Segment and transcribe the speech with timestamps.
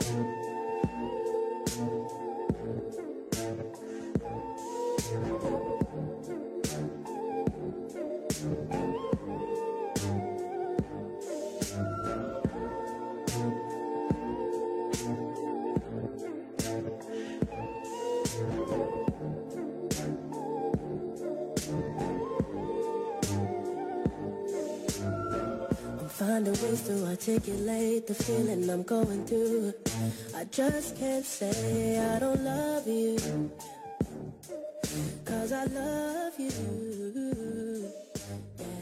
[0.00, 1.19] うん。
[26.40, 29.72] Finding ways to articulate the feeling I'm going through.
[30.34, 33.18] I just can't say I don't love you.
[35.24, 36.50] Cause I love you.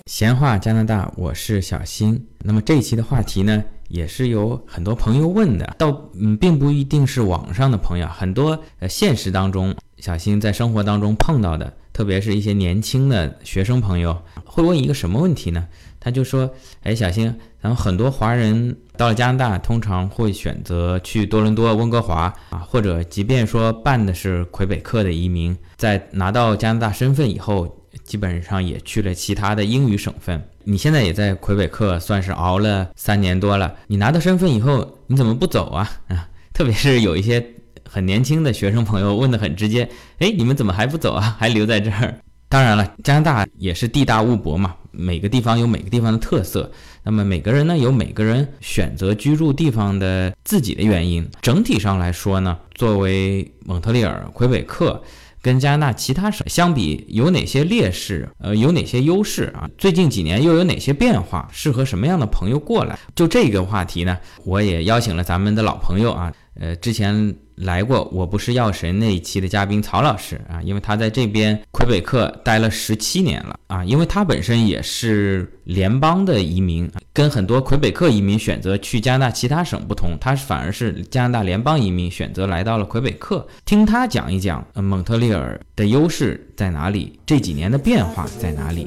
[0.07, 2.27] 闲话加拿大，我是小新。
[2.45, 15.69] 那么这一期的话题呢，也是有很多朋友问的，倒嗯，并不一定是网上的朋友，很多呃现实当中，小新在生活当中碰到的，特别是一些年轻的学生朋友，会问一个什么问题呢？
[16.01, 16.51] 他就说
[16.85, 17.27] ：“哎，小新，
[17.63, 30.43] 咱们很多华人到了加拿大，通常会选择去多伦多、温哥华啊，或者即便说办的是魁北克的移民，在拿到加拿大身份以后，基本上也去了其他的英语省份。
[30.65, 33.75] 你现在也在魁北克，算是熬了三年多了。
[33.87, 35.91] 你拿到身份以后，你怎么不走啊？
[36.09, 37.45] 啊，特别是有一些
[37.89, 41.37] 很年轻的学生朋友问的很直接：哎，你们怎么还不走啊？
[41.39, 42.21] 还留在这儿？
[42.49, 46.69] 当然了，加拿大也是地大物博嘛。”每个地方有每个地方的特色，
[47.05, 51.25] 那么每个人呢有每个人选择居住地方的自己的原因。
[51.41, 55.01] 整体上来说呢，作为蒙特利尔、魁北克
[55.41, 58.29] 跟加拿大其他省相比，有哪些劣势？
[58.39, 59.71] 呃，有哪些优势啊？
[59.79, 61.49] 最近几年又有哪些变化？
[61.53, 62.99] 适合什么样的朋友过来？
[63.15, 67.37] 就这个话题呢，我也邀请了咱们的老朋友啊，呃，之前。
[67.61, 88.87] 来过，我不是药神那一期的嘉宾曹老师啊，因为他在这边魁北克待了十七年了啊，因为他本身也是联邦的移民，跟很多魁北克移民选择去加拿大其他省不同，他反而是加拿大联邦移民选择来到了魁北克，听他讲一讲蒙特利尔的优势在哪里，这几年的变化在哪里。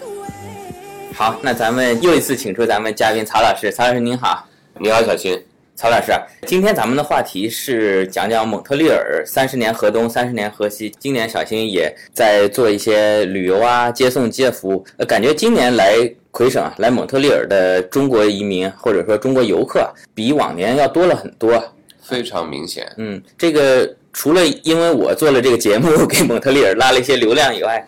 [1.21, 3.71] 好，那咱们又一次请出咱们嘉宾曹老师。
[3.71, 4.43] 曹老师您好，
[4.79, 5.39] 你好，小新。
[5.75, 6.11] 曹老师，
[6.47, 10.91] 今天咱们的话题是讲讲蒙特利尔三十年河东，三十年河西。
[10.97, 14.83] 今年小新也在做一些旅游啊、接送接服务。
[14.97, 15.93] 呃，感觉今年来
[16.31, 21.63] 魁省、来蒙特利尔的中国移民或者说中国游客，比往年要多了很多，
[22.01, 22.91] 非常明显。
[22.97, 23.95] 嗯，这个。
[24.13, 27.85] 除了因为我做了这个节目给蒙特利尔拉了一些流量以外，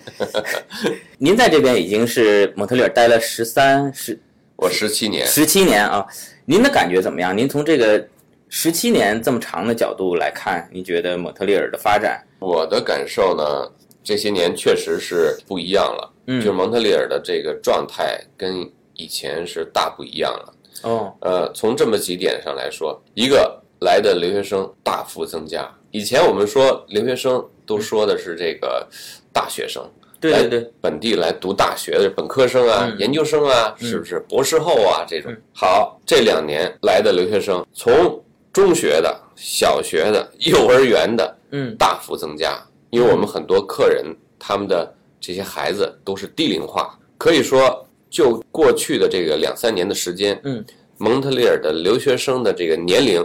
[1.19, 4.17] 您在这边已经是蒙特利尔待了十三十，
[4.55, 6.05] 我十七年，十七年啊，
[6.45, 7.37] 您的感觉怎么样？
[7.37, 8.05] 您从这个
[8.49, 12.23] 十七年这么长的角度来看，您觉得蒙特利尔的发展？
[12.39, 13.71] 我的感受呢，
[14.03, 20.53] 这些年确实是不一样了，嗯，就是蒙特利尔的这个状态跟以前是大不一样了。
[20.83, 25.69] 哦，呃，从这么几点上来说，一个来的留学生大幅增加。
[25.91, 28.87] 以前我们说留学生都说的是这个
[29.31, 29.83] 大学生，
[30.19, 35.31] 对对对，本地来读大学的本科生啊、研究生啊，是不是博士后啊这种？
[35.53, 38.19] 好，这两年来的留学生，从
[38.51, 42.59] 中学的、小学的、 幼儿园的，嗯，大幅增加。
[42.89, 44.05] 因为我们很多客人
[44.37, 50.63] 他们的这些孩子都是低龄化，可以说就过去的这个两三年的时间，嗯，
[50.97, 53.23] 蒙特利尔的留学生的这个年龄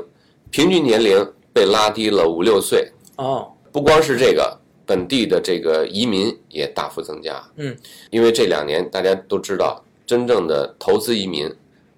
[0.51, 1.27] 平均年龄。
[1.51, 7.43] 被拉低了五六岁哦，不光是这个，本地的这个移民也大幅增加。
[7.57, 7.77] 嗯，
[8.11, 11.53] 因为这两年大家都知道，真正的投资移民，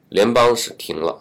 [0.09, 1.15] 联邦是停了，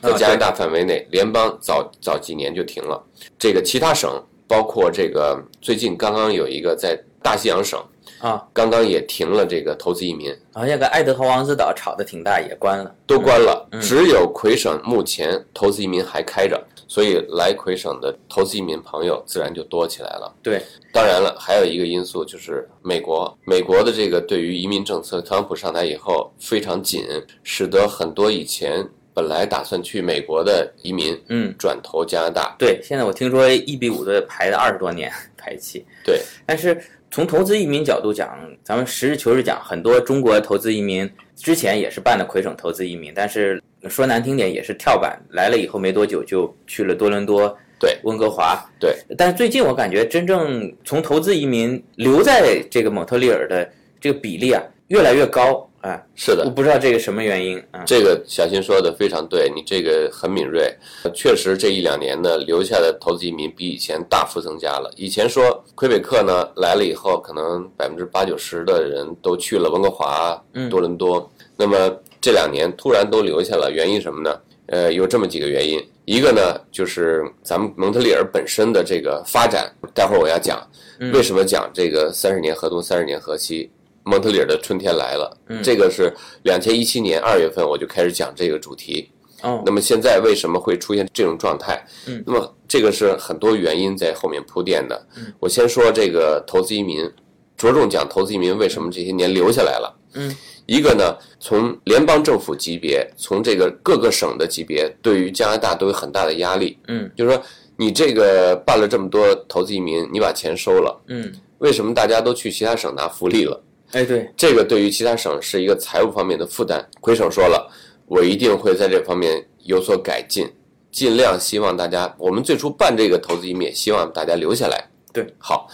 [0.00, 3.02] 在加拿大范围内，联邦早早几年就停了。
[3.36, 7.84] 这个其他省，包括这个最近刚刚有一个在大西洋省
[8.24, 10.34] 啊，刚刚也停了这个投资移民。
[10.54, 13.68] 好像个爱德华王子岛吵得挺大，也关了，都关了。
[13.82, 16.58] 只有魁省目前投资移民还开着。
[16.86, 20.34] 所以来魁省的投资移民朋友自然就多起来了。
[20.42, 20.62] 对，
[20.92, 27.04] 当然了，还有一个因素就是美国，美国的这个对于移民政策，特朗普上台以后非常紧，
[27.42, 32.54] 使得很多以前本来打算去美国的移民，嗯，转投加拿大。
[32.58, 35.12] 对，现在我听说一比五的排了二十多年。
[35.36, 35.84] 排期。
[36.02, 36.80] 对，但是
[37.14, 47.56] 从投资移民角度讲，咱们实事求是讲，很多中国投资移民之前也是办的魁省投资移民，但是说难听点也是跳板，来了以后没多久就去了多伦多。
[47.78, 48.58] 对，温哥华。
[48.80, 53.70] 对，但是最近我感觉真正从投资移民留在这个蒙特利尔的
[54.00, 56.00] 这个比例啊，越来越高啊。
[56.14, 57.82] 是的我，不知道这个什么原因嗯。
[57.86, 60.74] 这个小新说的非常对，你这个很敏锐。
[61.14, 64.90] 确实，这一两年呢，留下的投资移民比以前大幅增加了。
[64.96, 71.30] 以前说魁北克呢来了以后，可能百分之八九十的人都去了温哥华、多伦多。
[71.56, 71.76] 那么
[72.20, 74.40] 这两年突然都留下了，原因什么呢？
[74.66, 75.78] 呃，有这么几个原因。
[76.06, 79.70] 一个呢，就是咱们蒙特利尔本身的这个发展。
[79.94, 80.66] 待会儿我要讲
[81.12, 83.70] 为什么讲这个三十年河东，三十年河西。
[84.04, 89.10] 蒙特利尔的春天来了，这个是两千一七年二月份我就开始讲这个主题。
[89.42, 91.84] 哦，那么现在为什么会出现这种状态？
[92.06, 95.06] 嗯，那么这个是很多原因在后面铺垫的。
[95.18, 97.10] 嗯，我先说这个投资移民，
[97.56, 99.94] 着重讲投资移民为什么这些年留下来了。
[100.14, 100.34] 嗯，
[100.64, 106.78] 一个呢，从联邦政府级别，从这个各个省的级别，对于加拿大都有很大的压力。
[106.88, 107.42] 嗯，就是说
[107.76, 113.62] 你这个办了这么多投资移民，你把钱收了，嗯，为什么大家都去其他省拿福利了？
[113.92, 116.84] 哎，对，这个对于其他省是一个财务方面的负担。
[117.00, 117.70] 魁省说了，
[118.06, 120.50] 我一定会在这方面有所改进，
[120.90, 124.88] 尽量希望大家，我们最初办这个投资移民，也希望大家留下来。
[125.12, 125.68] 对，好，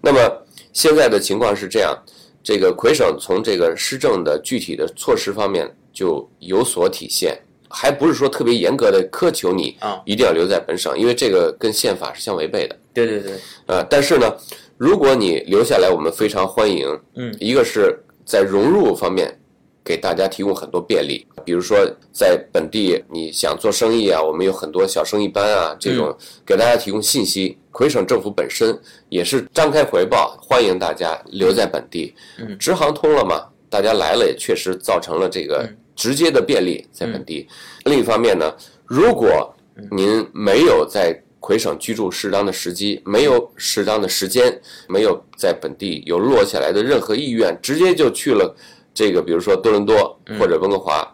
[0.00, 0.18] 那么
[0.72, 1.94] 现在的情况是这样，
[2.42, 7.38] 这个魁省从这个施政的具体的措施方面就有所体现，
[7.68, 12.76] 还不是说特别严格的苛求你啊一定要留在本省，因为这个跟宪法是相违背的。
[12.94, 13.32] 对对对，
[13.66, 14.34] 呃，但是呢，
[14.78, 16.86] 如果你留下来，我们非常欢迎。
[17.14, 19.38] 嗯，一个是在融入方面
[19.84, 21.78] 给大家提供很多便利，比如说
[22.12, 26.14] 在本地你想做生意啊，我们有很多小生意班啊，这种
[26.44, 27.56] 给大家提供信息。
[27.70, 28.78] 魁省政府本身
[29.10, 32.14] 也是张开怀抱，欢迎大家留在本地。
[32.38, 37.46] 嗯，直航通了嘛，大家来了也确实造成了这个直接的便利在本地。
[37.84, 38.50] 另一方面呢，
[38.86, 39.54] 如果
[39.90, 48.52] 您没有在魁省居住适当的时机，没有适当的时间，没有在本地有落下来的任何意愿，直接就去了
[48.92, 51.06] 这个，比如说多伦多或者温哥华。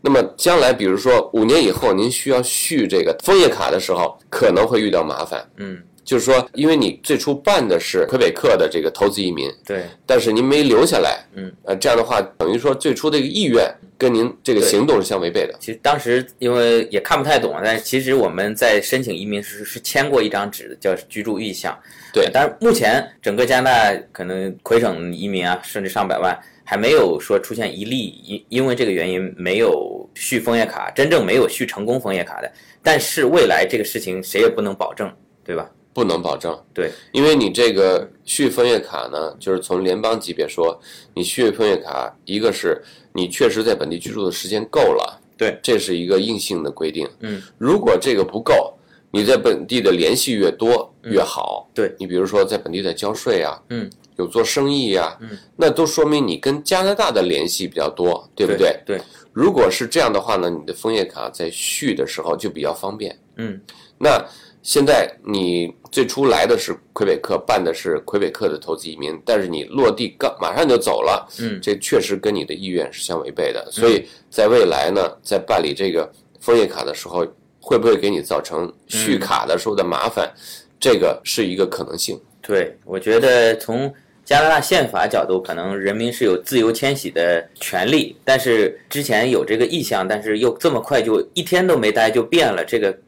[0.00, 5.44] 那么将来，比如说五年以后，您需要续这个枫叶卡的时候，可能会遇到麻烦。
[5.56, 15.54] 嗯，就是说，因为你最初办的是魁北克的这个投资移民，对，但是您没留下来，嗯，呃，这样的话，等于说最初这个意愿跟您这个行动是相违背的。
[15.60, 21.78] 其实当时因为也看不太懂，但是其实我们在申请移民时是签过一张纸的，叫居住意向。
[22.12, 32.50] 对但是目前整个加拿大可能魁省移民啊，甚至上百万，还没有说出现一例因因为这个原因没有续枫叶卡，真正没有续成功枫叶卡的。
[32.82, 35.12] 但是未来这个事情谁也不能保证，
[35.44, 35.70] 对吧？
[35.92, 40.80] 不能保证，对，因为你这个续枫叶卡呢，就是从联邦级别说，
[41.14, 42.80] 你续枫叶卡，一个是
[43.12, 47.08] 你确实在本地居住的时间够了，对，这是一个硬性的规定。
[47.20, 48.72] 嗯，如果这个不够，
[49.10, 51.68] 你在本地的联系越多越好。
[51.74, 51.92] 对。
[51.98, 58.78] 你比如说在本地在交税啊，嗯，有做生意呀、嗯，那都说明你跟加拿大的联系比较多，对不对？
[58.86, 59.00] 对，
[59.32, 63.18] 如果是这样的话呢，你的枫叶卡在续的时候就比较方便。
[63.36, 63.60] 嗯，
[63.98, 64.24] 那
[64.62, 73.66] 现在你最初来的是魁北克，办的是魁北克的投资移民，但是你落地刚马上就走了，嗯这确实跟你的意愿是相违背的。
[73.70, 77.26] 所以在未来呢，在办理这个枫叶卡的时候，
[77.58, 80.30] 会不会给你造成续卡的时候的麻烦？
[80.78, 82.18] 这个是一个可能性。
[82.42, 83.92] 对，我觉得从
[84.24, 92.98] 加拿大宪法角度，可能人民是有自由迁徙的权利，但是之前有这个意向，但是又这么快就一天都没待就变了，这个是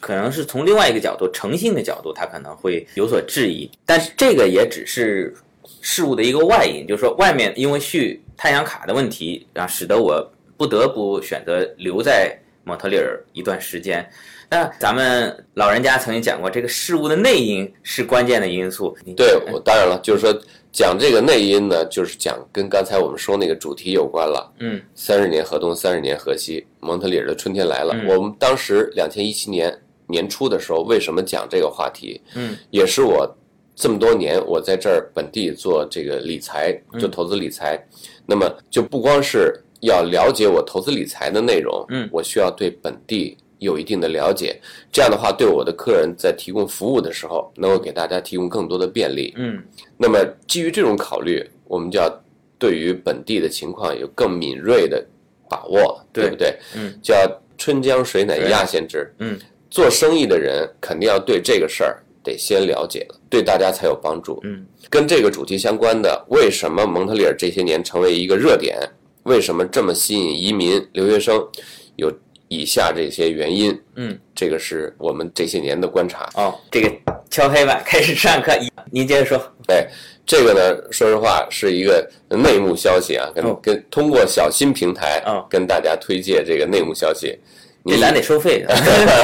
[0.00, 3.70] 可能是从另外一个角度，诚信的角度，他可能会有所质疑。
[3.84, 5.34] 但是这个也只是
[5.80, 10.24] 事物的一个外因，就是说外面因为续太阳卡的问题，啊，使得我
[10.56, 14.08] 不得不选择留在蒙特利尔一段时间。
[14.48, 18.96] 那咱们老人家曾经讲过，这个事物的内因是关键的因素。
[19.16, 20.32] 对，我当然了，就是说
[20.72, 24.52] 讲这个内因呢，就是讲跟刚才我们说那个主题有关了。
[24.58, 27.94] 嗯，三十年河东，三十年河西，蒙特利尔的春天来了。
[27.94, 32.20] 嗯我们当时两千一七年年初的时候，为什么讲这个话题？
[32.34, 33.30] 嗯，也是我
[33.76, 37.78] 这么多年我在这儿本地做这个理财，嗯做投资理财，
[38.24, 44.60] 那么就不光是要了解我投资理财的内容，嗯我需要对本地有一定的了解，
[44.92, 49.32] 这样的话对我的客人在提供服务的时候，能够给大家提供更多的便利。
[49.36, 49.62] 嗯
[49.96, 52.10] 那么基于这种考虑，我们就要
[52.58, 55.04] 对于本地的情况有更敏锐的
[55.48, 56.58] 把握，对不对？
[56.76, 57.14] 嗯，叫
[57.56, 59.10] 春江水暖鸭先知。
[59.18, 59.38] 嗯，
[59.70, 64.40] 做生意的人肯定要对这个事儿得先了解了，对大家才有帮助。
[64.44, 68.78] 嗯，跟这个主题相关的，为什么蒙特利尔这些年成为一个热点？
[69.24, 71.46] 为什么这么吸引移民留学生？
[71.94, 72.12] 有
[72.52, 73.78] 以下这些原因。
[73.96, 76.28] 嗯，这个是我们这些年的观察。
[76.34, 76.90] 哦，这个
[77.30, 78.52] 敲黑板开始上课，
[78.90, 79.38] 您接着说。
[79.68, 79.86] 哎，
[80.26, 87.38] 这个呢，说实话是一个内幕消息啊，跟、哦跟通过小新平台哦跟大家推介这个内幕消息。
[87.84, 88.72] 你这咱得收费的。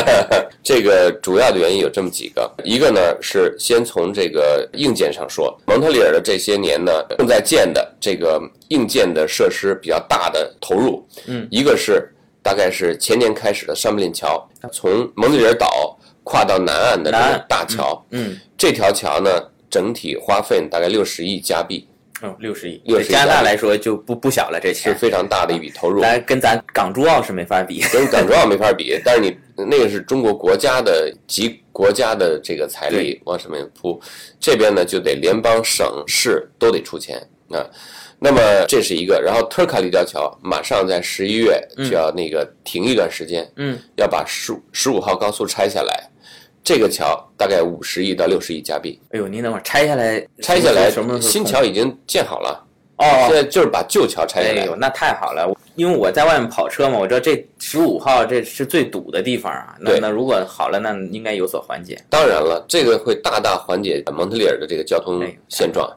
[0.64, 12.12] 这个主要的原因有这么几个，一个呢是先从这个硬件上说，蒙特利尔的这些年呢正在建的这个硬件的设施比较大的投入，嗯，一个是
[12.48, 19.30] 大概是前年开始的上不列桥，从蒙特利尔岛跨到南岸的这个南大桥，嗯，这条桥呢
[19.68, 21.86] 整体花费大概六十亿加币，
[22.22, 24.94] 嗯，六十亿，60对加拿大来说就不不小了，这钱。
[24.94, 26.00] 是，非常大的一笔投入。
[26.00, 27.82] 咱跟咱港珠澳是没法比。
[27.92, 34.00] 跟港珠澳没法比，但是你那个是中国国家的集国家的这个财力往上面铺，
[34.40, 37.18] 这边呢就得联邦、省市都得出钱
[37.50, 37.60] 啊。
[38.20, 46.10] 那么这是一个，然后特尔卡立交桥马上在十一月就要那个停一段时间，嗯，要把十十五号高速拆下来，
[46.64, 52.66] 这个桥大概五十亿到六十亿加币，哎呦，您等会儿拆下来，拆下来什么时候新桥已经建好了，
[52.98, 54.76] 哦现，在就是把旧桥拆下来哎呦，。
[54.76, 55.52] 那太好了！
[55.76, 59.76] 因为我在外面跑车嘛，我知道这十五号这是最堵的地方啊。
[59.78, 61.96] 那对那如果好了，那应该有所缓解。
[62.10, 65.88] 当然了，这个会大大缓解蒙特利尔的这个交通哎现状。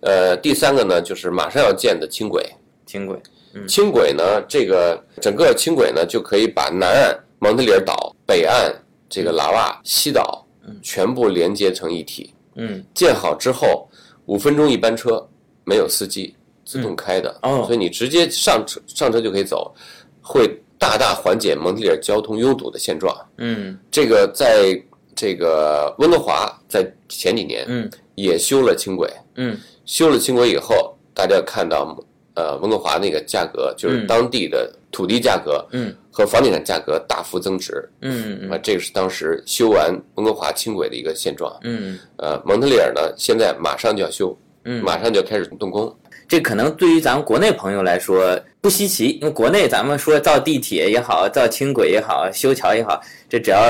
[0.00, 2.48] 呃，第三个呢，就是马上要建的轻轨。
[2.86, 3.18] 轻轨，
[3.66, 8.72] 轻轨呢，这个整个轻轨呢，就可以把南岸蒙特利尔岛、北岸
[9.08, 10.46] 这个拉瓦、西岛
[10.80, 12.32] 全部连接成一体。
[12.54, 13.88] 嗯，建好之后，
[14.26, 15.26] 五分钟一班车，
[15.64, 17.36] 没有司机，自动开的。
[17.42, 19.74] 哦所以你直接上车上车就可以走，
[20.22, 23.14] 会大大缓解蒙特利尔交通拥堵的现状。
[23.38, 24.80] 嗯这个在
[25.14, 31.96] 这个温哥华在前几年嗯也修了轻轨，嗯修了轻轨以后，大家看到
[32.34, 41.56] 呃温哥华那个价格，就是嗯当地的土地价格嗯和房地产价格大幅增值啊，嗯嗯这个是当时修完温哥华轻轨的一个现状。
[41.62, 45.94] 嗯呃，蒙特利尔呢，现在马上就要修，嗯，马上就要开始动工。
[46.26, 53.60] 这可能对于咱们国内朋友来说不稀奇，因为国内咱们说造地铁也好，造轻轨也好，修桥也好，这只要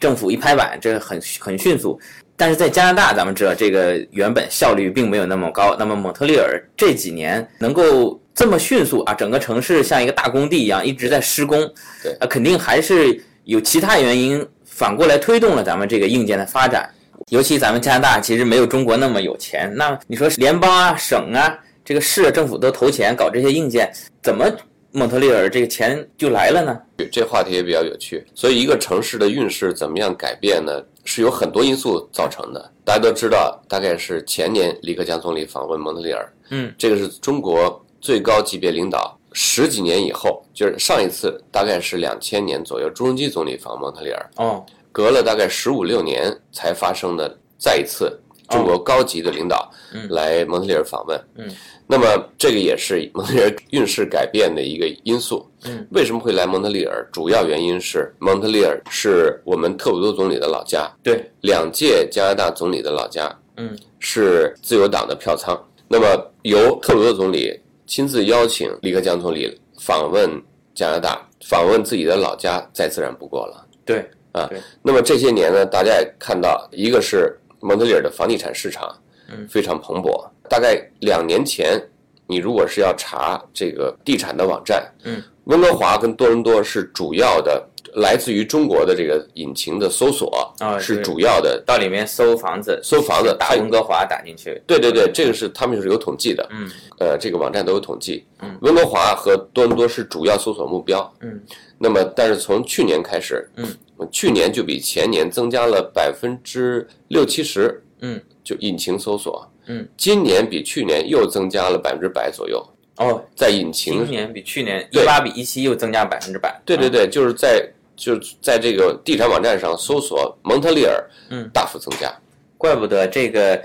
[0.00, 2.00] 政府一拍板，这很很迅速。
[2.36, 5.74] 但是在加拿大，咱们知道这个原本效率并没有那么高。
[5.78, 11.58] 那么蒙特利尔这几年能够这么迅速啊，整个城市像一个大工地一样一直在施工，
[12.02, 16.88] 对啊，肯定还是有其他原因反过来推动了咱们这个硬件的发展。
[17.30, 23.90] 尤其咱们加拿大其实没有中国那么有钱，那你说联邦啊、省啊、这个市政府都投钱搞这些硬件，
[24.22, 24.44] 怎么
[24.92, 26.78] 蒙特利尔这个钱就来了呢？
[27.10, 28.26] 这话题也比较有趣。
[28.34, 30.84] 所以，一个城市的运势怎么样改变呢？
[31.06, 32.70] 是有很多因素造成的。
[32.84, 51.18] 大家都知道，大概是前年李克强总理访问蒙特利尔，嗯，这个是中国最高级别领导十几年以后，就是上一次大概是两千年左右，朱镕基总理访蒙特利尔，哦，隔了大概十五六年才发生的再一次中国高级的领导嗯来蒙特利尔访问。
[51.36, 51.50] 嗯，
[51.90, 55.48] 那么这个也是 蒙特利尔运势改变的一个因素。
[55.64, 57.08] 嗯，为什么会来蒙特利尔？
[57.10, 65.58] 主要原因是蒙特利尔是我们特鲁多总理的老家，对，两届加拿大总理的老家，嗯，是自由党的票仓。
[65.88, 70.30] 那么由特鲁多总理亲自邀请李克强总理访问
[70.74, 73.66] 加拿大，访问自己的老家，再自然不过了。
[73.86, 74.48] 对，啊
[74.82, 78.94] 那么这些年呢，大家也看到，一个是蒙特利尔的房地产市场，
[79.30, 80.28] 嗯非常蓬勃。
[80.48, 81.80] 大概两年前，
[82.26, 91.62] 你如果是要查这个地产的网站，嗯，温哥华跟多伦多是主要的来自于中国的这个引擎的搜索，是啊是主要的。
[91.66, 98.26] 到里面搜房子，搜房子打温哥华打进去，对对对，这个是他们是有统计的，嗯呃，这个网站都有统计。
[98.40, 101.12] 嗯，温哥华和多伦多是主要搜索目标。
[101.20, 101.40] 嗯，
[101.78, 103.66] 那么但是从去年开始，嗯，
[104.12, 107.82] 去年就比前年增加了百分之六七十。
[108.00, 109.44] 嗯，就引擎搜索。
[109.68, 117.62] 嗯，今年比去年又增加了百分之百左右，哦，在引擎今年比去年一对八比一七又增加百分之百，嗯，对对对，就是在
[117.94, 122.10] 就是在这个地产网站上搜索蒙特利尔，嗯，大幅增加。
[122.56, 123.62] 怪不得这个，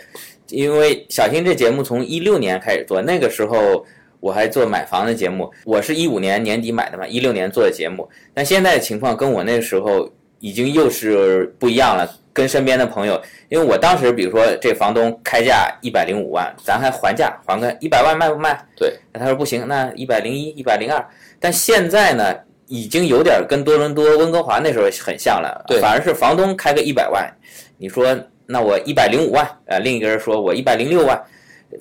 [0.49, 3.85] 因为小新这节目从一六年开始做，那个时候
[4.19, 10.07] 我还做买房的节目，我是一五年年底买的嘛，一六年做的节目，但现在的情况跟我那个时候
[10.39, 12.19] 已经又是不一样了。
[12.33, 18.59] 跟身边的朋友，因为我当时比如说这房东开价一百零五万，咱还还价还个一百万卖不卖？
[18.75, 21.05] 对，那他说不行，那一百零一、一百零二，
[21.39, 22.35] 但现在呢，
[22.65, 27.31] 已经有点跟多伦多、温哥华那时候很像了，对反而是房东开个一百万，
[27.77, 31.21] 你说那我一百零五万，呃，另一个人说我一百零六万，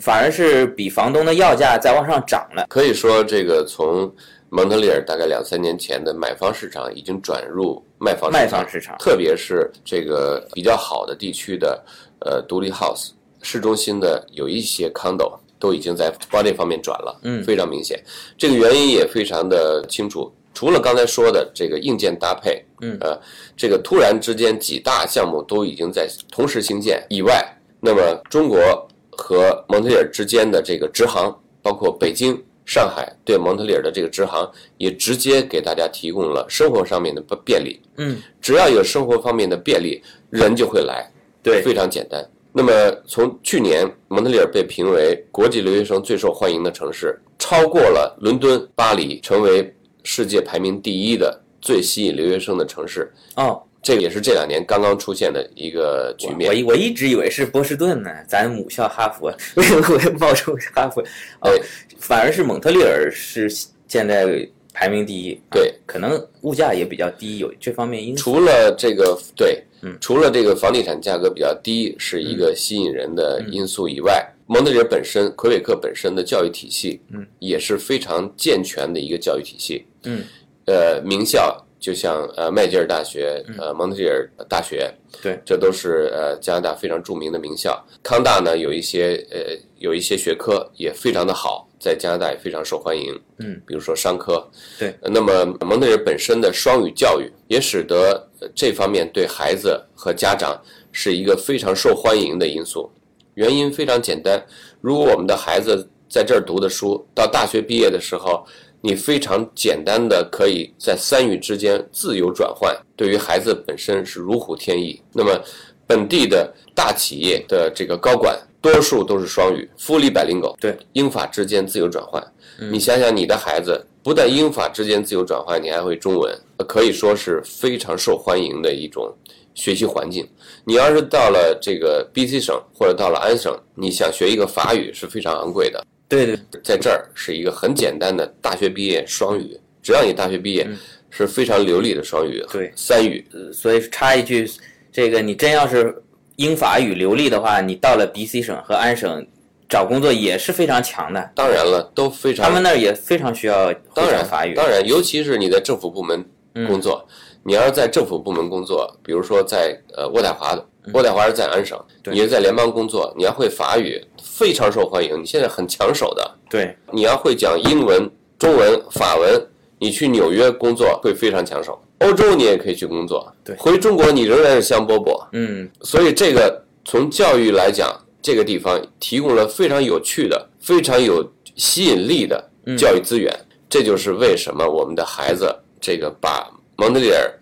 [0.00, 2.66] 反而是比房东的要价在往上涨了。
[2.68, 4.12] 可以说，这个从
[4.54, 11.82] 蒙特利尔大概两三年前的买方市场已经转入卖方卖方市场，特别是这个比较好的地区的
[12.20, 17.98] 呃独立 house，市中心的有一些 condo 都已经在往这方面转了，嗯，非常明显。
[18.36, 23.18] 这个原因也非常的清楚，除了刚才说的这个硬件搭配，嗯，呃，
[23.56, 27.42] 这个突然之间几大项目都已经在同时兴建以外，
[27.80, 32.38] 那么中国和蒙特利尔之间的这个直航，包括北京。
[32.64, 37.80] 上海对蒙特利尔的这个支行也直接给大家提供了生活上面的便利。
[37.96, 41.10] 嗯，只要有生活方面的便利，人就会来。
[41.42, 42.24] 对，非常简单。
[42.52, 42.72] 那么
[43.06, 53.10] 从去年蒙特利尔被评为国际留学生最受欢迎的城市，超过了伦敦、巴黎，成为世界排名第一的最吸引留学生的城市。
[53.36, 56.48] 哦，这个也是这两年刚刚出现的一个局面。
[56.48, 61.02] 我一我一直以为是波士顿呢，咱母校哈佛为什么会冒出哈佛？
[61.40, 61.50] 哦，
[61.98, 63.50] 反而是蒙特利尔是
[63.88, 65.36] 现在排名第一。
[65.50, 68.22] 对，可能物价也比较低，有这方面因素。
[68.22, 79.84] 除了这个对，嗯，除了这个房地产价格比较低是一个吸引人的因素以外，蒙特利尔本身魁北克本身的教育体系，嗯，也是非常健全的一个教育体系。
[80.04, 80.22] 嗯，
[80.66, 81.66] 呃，名校。
[81.82, 84.88] 就像呃麦吉尔大学、呃蒙特利尔大学，
[85.20, 87.84] 对，这都是呃加拿大非常著名的名校。
[88.04, 89.40] 康大呢有一些呃
[89.78, 93.20] 有一些学科也非常的好，在加拿大也非常受欢迎。
[93.38, 94.48] 嗯，比如说商科。
[94.78, 100.56] 对，那么蒙特利尔本身的双语教育也使得这方面对孩子和家长
[100.92, 102.88] 是一个非常受欢迎的因素。
[103.34, 104.40] 原因非常简单，
[104.80, 108.46] 如果我们的孩子在这儿读的书，到大学毕业的时候。
[108.84, 115.00] 你非常简单的可以在三语之间自由转换，对于孩子本身是如虎添翼。
[115.12, 115.40] 那么，
[115.86, 122.22] 本地的大企业的这个高管多数都是双语，fully bilingual，对，英法之间自由转换。
[122.70, 126.36] 你想想，你的孩子不但英法之间自由转换，你还会中文，
[126.66, 129.12] 可以说是非常受欢迎的一种
[129.54, 130.28] 学习环境。
[130.64, 135.84] 你要是到了这个 BC 省或者到了安省，你想学一个法语是非常昂贵的。
[136.12, 140.68] 对对，在这儿是一个很简单的大学毕业双语，只要你大学毕业
[141.08, 143.24] 是非常流利的双语，对三语。
[143.50, 144.46] 所以插一句，
[144.92, 146.02] 这个你真要是
[146.36, 149.26] 英法语流利的话，你到了 BC 省和安省
[149.68, 151.30] 找工作也是非常强的。
[151.34, 152.44] 当然了，都非常。
[152.44, 154.52] 他们那儿也非常需要当然法语。
[154.54, 156.22] 当然，尤其是你在政府部门
[156.66, 157.08] 工作，
[157.44, 160.66] 你要是在政府部门工作，比如说在呃渥太华的。
[160.92, 161.78] 渥太华是在安省，
[162.10, 165.22] 你是在联邦工作，你要会法语，非常受欢迎。
[165.22, 169.40] 你现在很抢手的，对，你要会讲英文、中文、法文，
[169.78, 171.80] 你去纽约工作会非常抢手。
[172.00, 175.24] 欧洲你也可以去工作，对，回中国你仍然是香饽饽。
[175.34, 177.88] 嗯，所以这个从教育来讲，
[178.20, 181.24] 这个地方提供了非常有趣的、非常有
[181.54, 183.32] 吸引力的教育资源。
[183.70, 186.50] 这就是为什么我们的孩子这个把
[186.82, 187.32] 蒙特利尔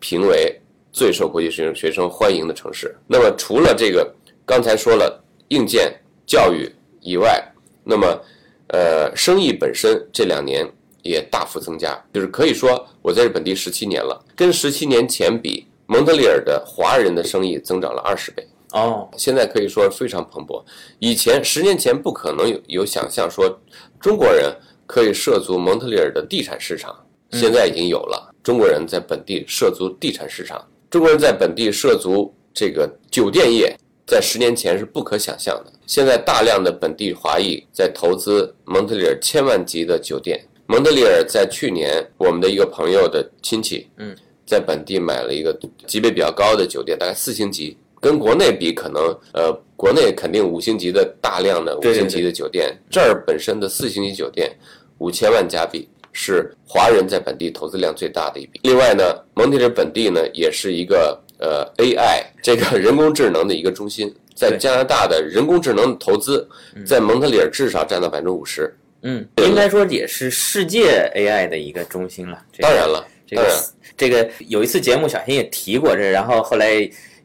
[0.00, 0.60] 评为。
[0.90, 2.96] 最受国际学生学生欢迎的城市。
[3.06, 4.12] 那么除了这个
[4.44, 5.94] 刚才说了硬件
[6.26, 6.68] 教育
[7.00, 7.40] 以外，
[7.84, 8.20] 那么
[8.68, 10.68] 呃生意本身这两年
[11.02, 18.44] 也大幅增加，就是可以说我在这本地十七年了，跟十七年前比，蒙特利尔的华人的生意增长了二十倍。
[18.72, 20.64] 哦，现在可以说非常蓬勃。
[20.98, 23.56] 以前十年前不可能有有想象说
[24.00, 24.52] 中国人
[24.84, 30.66] 可以涉足蒙特利尔的地产市场，现在已经有了中国人在本地涉足地产市场。
[30.88, 35.72] 中国人在本地涉足这个酒店业，在十年前是不可想象的。
[35.86, 40.42] 现在大量的本地华裔在投资蒙特利尔千万级的酒店。
[40.66, 45.54] 蒙特利尔在去年，我们的一个朋友的亲戚，嗯，在本地买了一个
[45.86, 54.50] 级别比较高的酒店，大概四星级，跟国内比，可能呃，国内肯定五星级的大量的五星级的酒店，这儿本身的四星级酒店
[54.96, 55.86] 五千万加币。
[56.12, 58.60] 是华人在本地投资量最大的一笔。
[58.62, 66.48] 另外呢，蒙特利尔本地呢也是一个呃 AI 这个人工智能的一个中心，在加拿大的人工智能投资，
[66.86, 68.74] 在蒙特利尔至少占到百分之五十。
[69.02, 72.42] 嗯，应该说也是世界 AI 的一个中心了。
[72.58, 73.64] 当然了，这个
[73.96, 76.72] 这个有一次节目小新也提过这，然后后来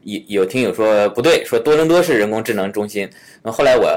[0.02, 3.08] 有有听友说不对，说多伦多是人工智能中心。
[3.42, 3.90] 那后来我。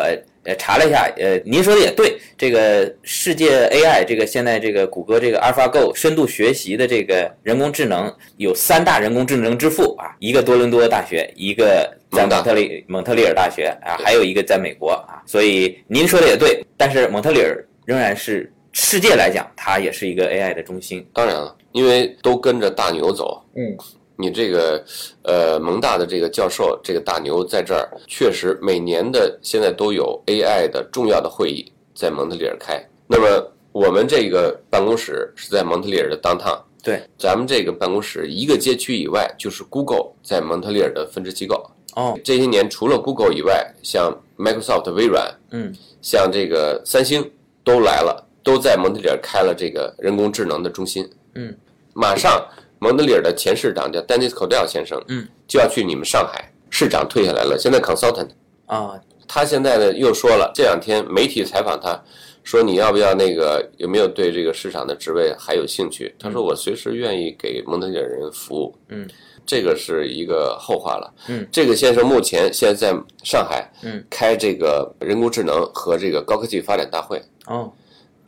[0.48, 21.06] 呃，查了一下，呃，您说的也对，这个世界 AI，这个现在这个谷歌这个 AlphaGo 深度学习的这个人工智能有三大人工智能之父啊，一个多伦多大学，一个在蒙特利蒙特利尔大学啊，还有一个在美国啊，所以您说的也对，但是蒙特利尔仍然是世界来讲，它也是一个 AI 的中心。
[21.14, 23.76] 当然了，因为都跟着大牛走，嗯，
[24.18, 24.84] 你这个
[25.24, 32.84] 呃蒙大的这个教授这个大牛在这儿，确实每年的现在都有 AI 的重要的会议在蒙特利尔开。
[33.08, 41.64] 那么我们这个办公室是在蒙特利尔的 downtown，对，咱们这个办公室一个街区以外就是 Google 在蒙特利尔的分支机构。
[41.96, 47.32] 哦，这些年除了 Google 以外，像 Microsoft、微软，嗯，像这个三星
[47.64, 51.10] 都来了，都在蒙特利尔开了这个人工智能的中心。
[51.34, 51.56] 嗯，
[51.94, 52.46] 马上
[52.80, 58.30] 蒙德利尔的前市长叫 Dennis Codell 先生，嗯，就要去你们上海，市长退下来了，现在 consultant。
[58.66, 62.02] 啊，他现在呢又说了，这两天媒体采访他，
[62.44, 66.14] 说你要不要那个有没有对这个市场的职位还有兴趣？
[66.20, 68.76] 他说我随时愿意给蒙特利尔人服务。
[68.90, 69.08] 嗯，
[69.46, 71.14] 这个是一个后话了。
[71.30, 77.72] 嗯，这个先生目前现在在上海，嗯，开这个人工智能和这个高科技发展大会，哦，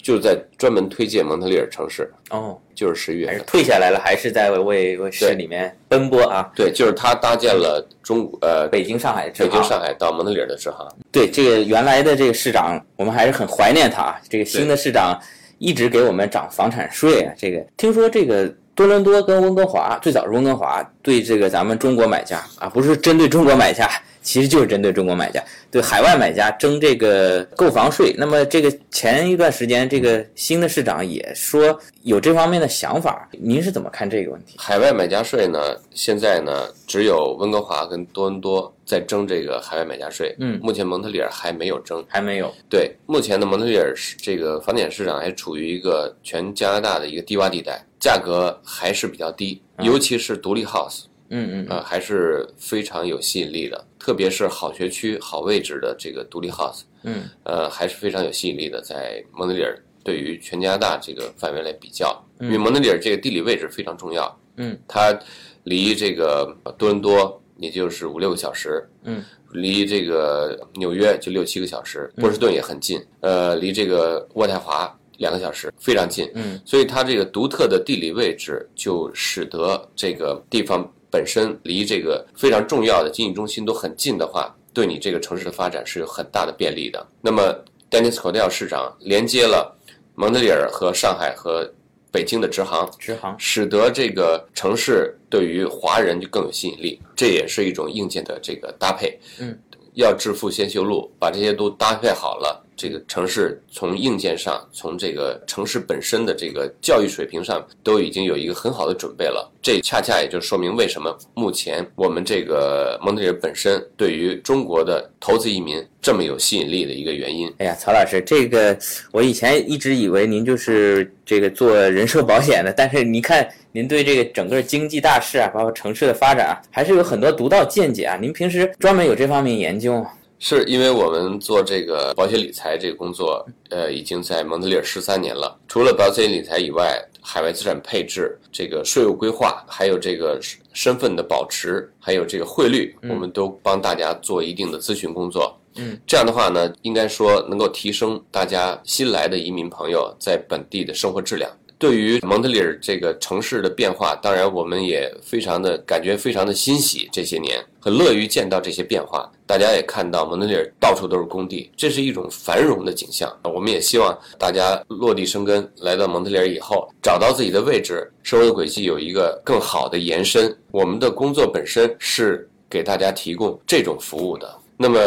[0.02, 3.48] 就是在专门推荐蒙特利尔城市，哦，就是十一月还是份。
[3.48, 6.50] 退下来了，还是在为为市里面奔波啊？
[6.56, 10.88] 对，就是他搭建了中呃北京、上海、北京、上海到蒙特利尔的支行。
[11.12, 14.22] 对这个原来的这个市长，我们还是很怀念他啊。
[14.30, 15.20] 这个新的市长
[15.58, 17.34] 一直给我们涨房产税啊。
[17.38, 23.90] 这个听说这个多伦多跟温哥华，最早是温哥华对这个咱们中国买家啊，不是针对中国买家，
[24.30, 28.13] 其实就是针对中国买家，对海外买家征这个购房税。
[28.15, 34.56] 那么这个前一段时间，这个新的市长也说有这方面的想法，您是怎么看这个问题？
[34.60, 40.36] 海外买家税呢，现在呢只有温哥华跟多伦多在征这个海外买家税。
[40.38, 42.06] 嗯目前蒙特利尔还没有征。
[42.08, 42.54] 还没有。
[42.70, 57.24] 对，目前的蒙特利尔是这个房地产市场还处于一个全加拿大的一个低洼地带，价格还是比较低，尤其是独立 house，嗯嗯呃，还是非常有吸引力的，特别是好学区、好位置的这个独立 house，嗯。
[57.44, 65.18] 呃，还是非常有吸引力的，在蒙特利尔对于全加拿大这个范围来比较，因为蒙特利尔这个地理位置非常重要，嗯，它
[65.63, 87.06] 离这个多伦多也就是五六个小时，嗯，离这个纽约就六七个小时，波士顿也很近，呃，离这个渥太华两个小时，非常近，嗯，所以它这个独特的地理位置就使得这个地方本身离这个非常重要的经济中心都很近的话，对你这个城市的发展是有很大的便利的。
[87.22, 87.54] 那么
[87.89, 89.76] ，Dennis Codell 市长连接了
[90.15, 91.69] 蒙特利尔和上海和
[92.12, 93.36] 北京的直航，直航。
[93.39, 99.19] 使得这个城市对于华人就更有吸引力，这也是一种硬件的这个搭配。
[99.39, 99.58] 嗯，
[99.93, 109.52] 要致富先修路，把这些都搭配好了，这个城市从硬件上，从这个城市本身的这个教育水平上，都已经有一个很好的准备了。
[109.62, 117.54] 这恰恰也就说明为什么目前我们这个蒙特利尔本身对于中国的投资移民这么有吸引力的一个原因。
[117.58, 118.78] 哎呀，曹老师，这个
[119.12, 128.15] 我以前一直以为您就是这个做人寿保险的，但是您看您对这个整个经济大势啊，包括城市的发展啊，还是有很多独到见解啊。
[128.15, 130.12] 您平时专门有这方面研究吗？
[130.39, 135.60] 是因为我们做这个保险理财这个工作，呃，已经在蒙特利尔十三年了。
[135.67, 145.54] 除了保险理财以外，海外资产配置、这个税务规划，还有这个身身份的保持，还有这个汇率，我们都帮大家做一定的咨询工作。
[145.75, 151.52] 嗯，这样的话呢，应该说能够提升大家新来的移民朋友在本地的生活质量。
[151.80, 157.08] 对于蒙特利尔这个城市的变化，当然我们也非常的感觉非常的欣喜。
[157.10, 163.34] 这些年很乐于见到这些变化，大家也看到蒙特利尔到处都是工地，这是一种繁荣的景象。
[163.46, 170.54] 我们也希望大家落地生根，来到蒙特利尔以后，找到自己的位置，生活的轨迹有一个更好的延伸。
[170.72, 174.54] 我们的工作本身是给大家提供这种服务的。
[174.82, 174.98] 那么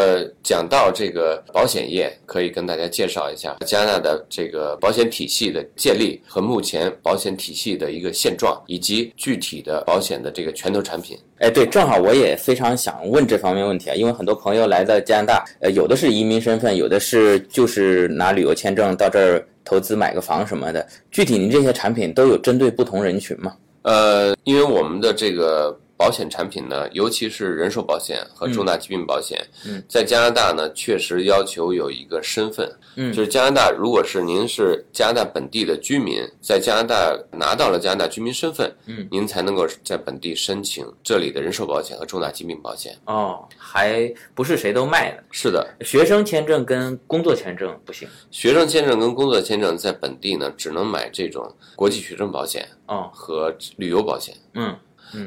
[0.42, 11.18] 讲到这个保险业，可以跟大家介绍一下加拿大的这个保险体系的建立和目前保险体系的一个现状，以及具体的保险的这个拳头产品。
[11.38, 20.87] 哎，对，正好我也非常想问这方面问题啊，因为很多朋友来到加拿大，呃，有的是移民身份，有的是就是拿旅游签证到这儿投资买个房什么的。
[21.11, 23.56] 具体您这些产品都有针对不同人群吗？
[23.85, 42.98] 呃，因为我们的这个保险产品呢，尤其是人寿保险和重大疾病保险，嗯在加拿大呢，确实要求有一个身份，嗯就是加拿大，如果是您是加拿大本地的居民，在加拿大拿到了加拿大居民身份，嗯，您才能够在本地申请这里的人寿保险和重大疾病保险。
[43.04, 45.22] 哦，还不是谁都卖的。
[45.30, 48.08] 是的，学生签证跟工作签证不行。
[48.32, 54.34] 学生签证跟工作签证在本地呢，只能买这种国际学生保险哦，和旅游保险。
[54.54, 54.76] 嗯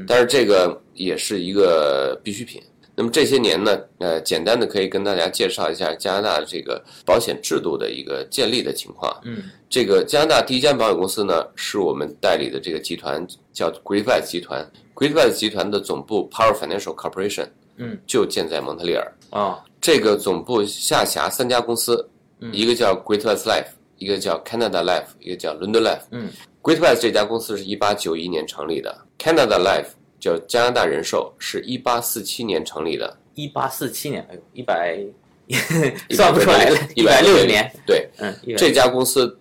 [0.08, 2.62] 但是这个也是一个必需品。
[2.98, 9.13] 那么这些年呢，呃，简单的可以跟大家介绍一下加拿大这个保险制度的一个建立的情况。
[9.26, 14.65] 嗯，这个加拿大第一家保险公司呢，是我们代理的这个集团叫 Great West 集团。
[14.93, 19.13] Great West 集团的总部 Power Financial Corporation，嗯，就建在蒙特利尔。
[19.32, 22.10] 哦，这个总部下辖三家公司，
[22.54, 26.01] 一个叫 Great West Life，一个叫 Canada Life，一个叫 London Life。
[26.12, 26.29] 嗯
[26.62, 29.88] ，Great West 这家公司是一八九一年成立的，Canada Life
[30.19, 34.99] 叫加拿大人寿是一八四七年成立的，一八四七年，哎呦，一百
[36.12, 37.71] 算不出来了，一百六十十年。。
[37.86, 39.38] 对，嗯这家公司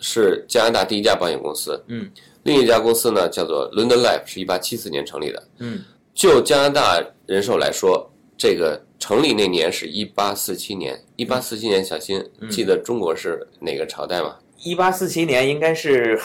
[0.00, 1.82] 是加拿大第一家保险公司。
[1.86, 2.10] 嗯，
[2.42, 5.42] 另一家公司呢叫做 London Life，是一八七四年成立的。
[5.58, 11.00] 嗯，就加拿大人寿来说，这个成立那年是一八四七年。
[11.16, 14.36] 一八四七年，小新嗯记得中国是哪个朝代吗？
[14.58, 16.20] 一八四七年应该是